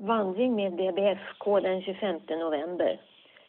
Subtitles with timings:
[0.00, 3.00] vandring med DBFK den 25 november.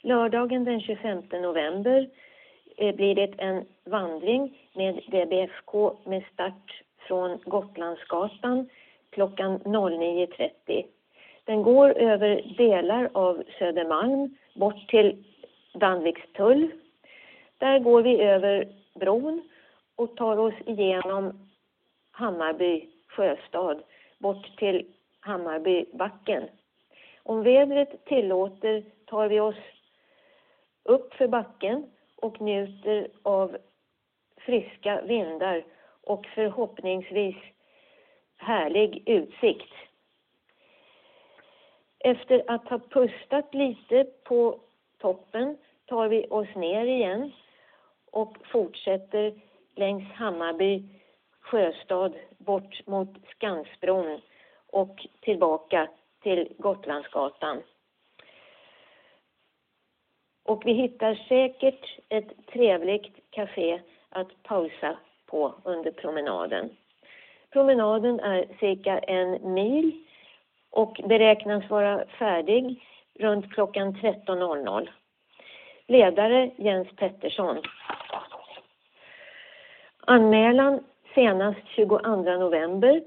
[0.01, 2.09] Lördagen den 25 november
[2.77, 5.73] eh, blir det en vandring med DBFK
[6.05, 8.69] med start från Gotlandsgatan
[9.09, 10.85] klockan 09.30.
[11.43, 15.23] Den går över delar av Södermalm bort till
[15.73, 16.71] Danvikstull.
[17.57, 19.41] Där går vi över bron
[19.95, 21.49] och tar oss igenom
[22.11, 23.83] Hammarby sjöstad
[24.17, 24.85] bort till
[25.21, 26.49] Hammarbybacken.
[27.23, 29.55] Om vädret tillåter tar vi oss
[30.83, 33.57] upp för backen och njuter av
[34.37, 35.63] friska vindar
[36.01, 37.35] och förhoppningsvis
[38.37, 39.73] härlig utsikt.
[41.99, 44.59] Efter att ha pustat lite på
[44.97, 47.31] toppen tar vi oss ner igen
[48.11, 49.33] och fortsätter
[49.75, 50.83] längs Hammarby
[51.39, 54.21] sjöstad bort mot Skansbron
[54.71, 55.87] och tillbaka
[56.23, 57.63] till Gotlandsgatan.
[60.45, 66.69] Och vi hittar säkert ett trevligt café att pausa på under promenaden.
[67.49, 70.05] Promenaden är cirka en mil
[70.69, 72.83] och beräknas vara färdig
[73.19, 74.89] runt klockan 13.00.
[75.87, 77.61] Ledare Jens Pettersson.
[79.99, 80.83] Anmälan
[81.15, 83.01] senast 22 november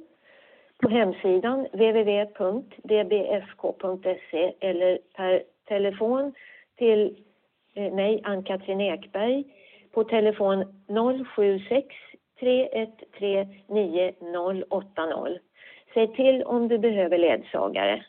[0.83, 2.43] på hemsidan www.dbfk.se
[4.61, 6.35] eller per telefon
[6.79, 7.17] till
[7.75, 9.45] eh, mig, Ann-Katrin Ekberg,
[9.95, 10.85] på telefon
[11.37, 11.87] 076
[12.41, 15.39] 313 9080.
[15.95, 18.05] Säg till om du behöver ledsagare.